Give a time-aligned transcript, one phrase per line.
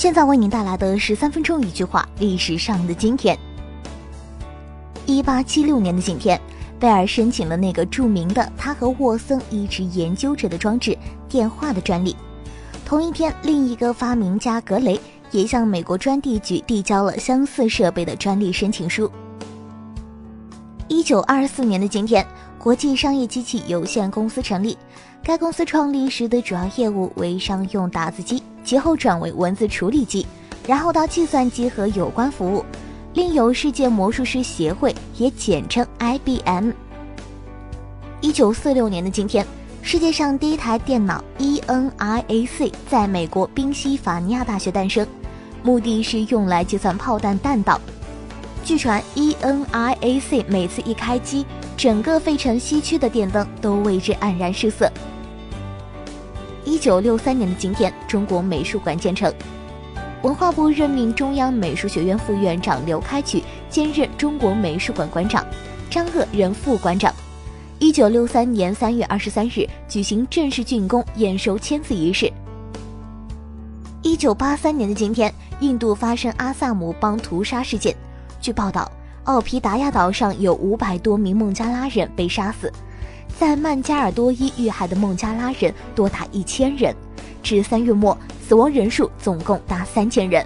[0.00, 3.38] 现在为您带来的十三分钟一句话：历史上的今天。
[5.04, 6.40] 一八七六年的今天，
[6.78, 10.96] 贝尔申请了那个著名的他和沃森一直研究着的装置——
[11.28, 12.16] 电话的专利。
[12.82, 14.98] 同一天，另一个发明家格雷
[15.32, 19.12] 也向美国专利局递交了相似设备的专利申请书。
[20.88, 22.26] 一九二四年的今天，
[22.58, 24.78] 国际商业机器有限公司成立。
[25.22, 30.26] 该公司创立时的主要业务为商用打字机，其后转为文字处理机，
[30.66, 32.64] 然后到计算机和有关服务。
[33.14, 36.70] 另有世界魔术师协会，也简称 IBM。
[38.20, 39.44] 一九四六年的今天，
[39.82, 45.06] 世界上第一台电脑 ENIAC 在美国宾夕法尼亚大学诞生，
[45.62, 47.80] 目的是用来计算炮弹弹道。
[48.62, 51.44] 据传，ENIAC 每次一开机，
[51.76, 54.88] 整个费城西区的电灯都为之黯然失色。
[56.70, 59.34] 一九六三年的今天，中国美术馆建成，
[60.22, 65.44] 文化部任命中央美术学院副院长刘开渠兼任中国美术馆馆长，
[65.90, 67.12] 张鄂任副馆长。
[67.80, 72.32] 一九六三年三月二十三日举行正式竣工验收签字仪式。
[74.02, 77.92] 一九八三年的今天，印度发生阿萨姆邦屠杀事件。
[78.40, 78.88] 据报道，
[79.24, 82.72] 奥皮达亚岛上有五百多名孟加拉人被杀死，
[83.38, 86.94] 在曼加尔多伊遇害的孟加拉人多达一千人，
[87.42, 88.16] 至三月末，
[88.48, 90.44] 死亡人数总共达三千人。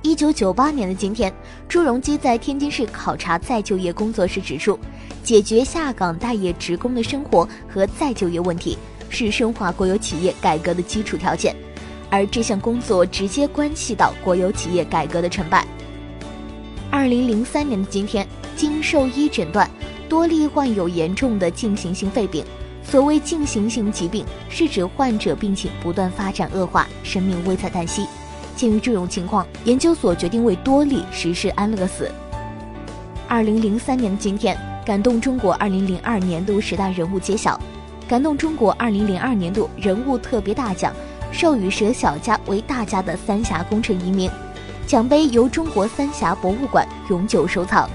[0.00, 1.32] 一九九八年的今天，
[1.68, 4.76] 朱镕基在天津市考察再就业工作时指出，
[5.22, 8.76] 解决下岗待业职工的生活和再就业问题
[9.10, 11.54] 是深化国有企业改革的基础条件，
[12.10, 15.64] 而这项工作直接关系到国有企业改革的成败。
[16.92, 19.68] 二零零三年的今天，经兽医诊断，
[20.10, 22.44] 多利患有严重的进行性肺病。
[22.84, 28.06] 所谓进行性疾病，是指患者病情不断发展恶化，生命危在旦夕。
[28.54, 32.10] 鉴于这种情况，研究所决定为多利实施安乐死。
[33.26, 37.58] 二零零三年的今天，感动中国二零零二年度十大人物揭晓，
[38.06, 40.92] 感动中国二零零二年度人物特别大奖，
[41.32, 44.30] 授予舍小家为大家的三峡工程移民。
[44.92, 47.88] 奖杯由中国三峡博物馆永久收藏。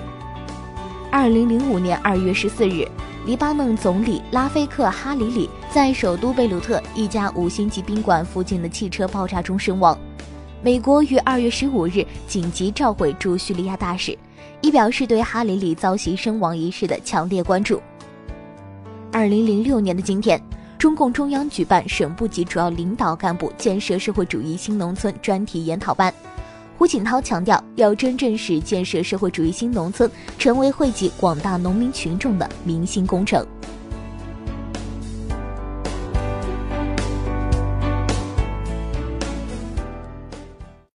[1.11, 2.87] 二零零五年二月十四日，
[3.23, 9.95] 黎巴嫩总理拉菲克·哈里里在首都贝鲁特一家五星级宾馆附近的汽车爆炸中身亡。
[10.63, 14.17] 美国于二月十五日紧急召回驻叙利亚大使，
[14.61, 17.79] 以表示对哈里里遭袭身亡一事的强烈关注。
[19.11, 20.41] 二零零六年的今天，
[20.79, 26.11] 中共中央举办省部级主要领导干部建设社会主义新农村专题研讨班。
[26.77, 33.43] 胡锦涛强调，要真正使建设社会主义新农村成为惠及广大农民群众的民心工程。